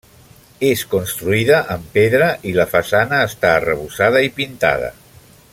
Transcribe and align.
És 0.69 0.79
construïda 0.93 1.59
amb 1.75 1.85
pedra 1.99 2.31
i 2.53 2.55
la 2.61 2.67
façana 2.73 3.23
està 3.29 3.55
arrebossada 3.61 4.29
i 4.31 4.37
pintada. 4.41 4.93